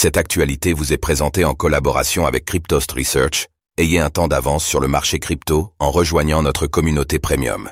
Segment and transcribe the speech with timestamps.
[0.00, 3.48] Cette actualité vous est présentée en collaboration avec Cryptost Research.
[3.78, 7.68] Ayez un temps d'avance sur le marché crypto en rejoignant notre communauté premium.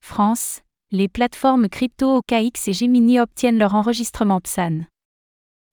[0.00, 0.60] France,
[0.92, 4.86] les plateformes crypto OKX et Gemini obtiennent leur enregistrement PSAN.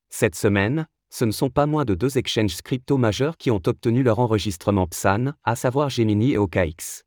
[0.09, 4.01] Cette semaine, ce ne sont pas moins de deux exchanges crypto majeurs qui ont obtenu
[4.01, 7.03] leur enregistrement PSAN, à savoir Gemini et OKX.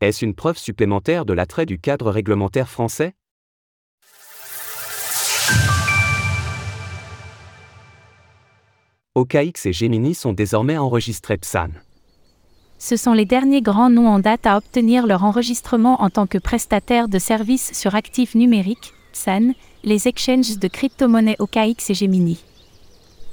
[0.00, 3.12] Est-ce une preuve supplémentaire de l'attrait du cadre réglementaire français?
[9.16, 11.70] OKX et Gemini sont désormais enregistrés PSAN.
[12.78, 16.36] Ce sont les derniers grands noms en date à obtenir leur enregistrement en tant que
[16.36, 19.52] prestataires de services sur actifs numériques, PSAN,
[19.84, 22.44] les exchanges de crypto-monnaies OKX et Gemini.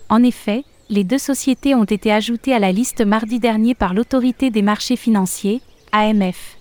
[0.07, 4.51] En effet, les deux sociétés ont été ajoutées à la liste mardi dernier par l'autorité
[4.51, 6.57] des marchés financiers, AMF.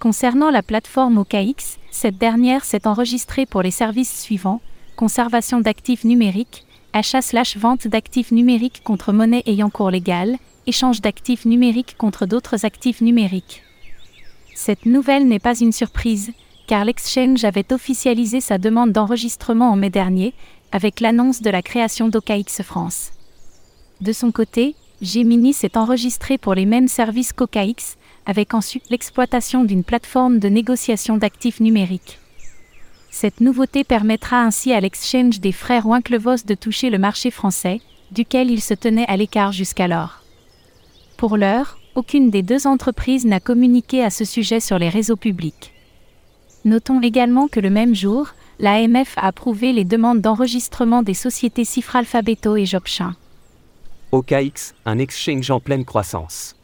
[0.00, 4.60] Concernant la plateforme OKX, cette dernière s'est enregistrée pour les services suivants
[4.96, 6.64] conservation d'actifs numériques,
[6.94, 10.36] achat/vente d'actifs numériques contre monnaie ayant cours légal,
[10.66, 13.62] échange d'actifs numériques contre d'autres actifs numériques.
[14.54, 16.32] Cette nouvelle n'est pas une surprise,
[16.68, 20.32] car l'exchange avait officialisé sa demande d'enregistrement en mai dernier,
[20.70, 23.10] avec l'annonce de la création d'OKX France.
[24.00, 29.84] De son côté, Gemini s'est enregistré pour les mêmes services qu'OKX, avec ensuite l'exploitation d'une
[29.84, 32.20] plateforme de négociation d'actifs numériques.
[33.14, 38.50] Cette nouveauté permettra ainsi à l'exchange des frères Winklevoss de toucher le marché français, duquel
[38.50, 40.24] il se tenait à l'écart jusqu'alors.
[41.16, 45.72] Pour l'heure, aucune des deux entreprises n'a communiqué à ce sujet sur les réseaux publics.
[46.64, 52.00] Notons également que le même jour, l'AMF a approuvé les demandes d'enregistrement des sociétés Cifra
[52.00, 53.14] Alphabeto et Jobchain.
[54.10, 56.56] OKX, un exchange en pleine croissance.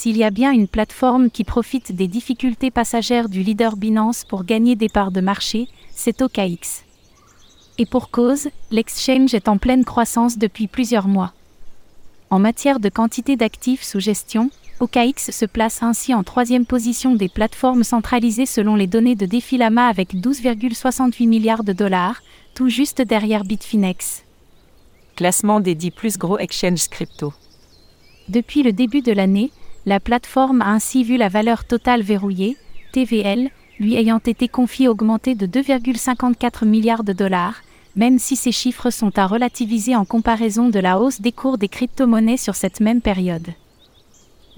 [0.00, 4.44] S'il y a bien une plateforme qui profite des difficultés passagères du leader Binance pour
[4.44, 6.84] gagner des parts de marché, c'est OKX.
[7.78, 11.32] Et pour cause, l'exchange est en pleine croissance depuis plusieurs mois.
[12.30, 17.28] En matière de quantité d'actifs sous gestion, OKX se place ainsi en troisième position des
[17.28, 22.22] plateformes centralisées selon les données de Defilama avec 12,68 milliards de dollars,
[22.54, 24.22] tout juste derrière Bitfinex.
[25.16, 27.32] Classement des 10 plus gros exchanges crypto.
[28.28, 29.50] Depuis le début de l'année,
[29.88, 32.58] la plateforme a ainsi vu la valeur totale verrouillée,
[32.92, 33.48] TVL,
[33.80, 37.62] lui ayant été confiée augmenter de 2,54 milliards de dollars,
[37.96, 41.68] même si ces chiffres sont à relativiser en comparaison de la hausse des cours des
[41.68, 43.48] crypto-monnaies sur cette même période.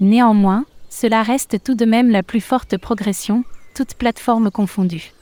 [0.01, 5.13] Néanmoins, cela reste tout de même la plus forte progression, toutes plateformes confondues.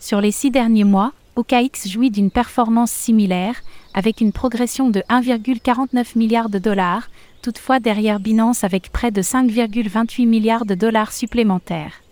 [0.00, 3.54] Sur les six derniers mois, OKX jouit d'une performance similaire,
[3.94, 7.08] avec une progression de 1,49 milliard de dollars,
[7.40, 12.02] toutefois derrière Binance avec près de 5,28 milliards de dollars supplémentaires.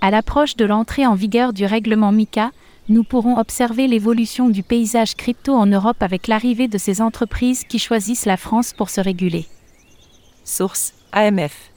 [0.00, 2.50] À l'approche de l'entrée en vigueur du règlement MICA,
[2.88, 7.78] nous pourrons observer l'évolution du paysage crypto en Europe avec l'arrivée de ces entreprises qui
[7.78, 9.46] choisissent la France pour se réguler.
[10.44, 11.70] Source AMF.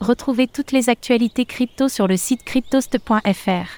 [0.00, 3.68] Retrouvez toutes les actualités crypto sur le site cryptost.fr.